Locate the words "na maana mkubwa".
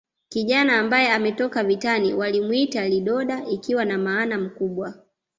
3.85-4.93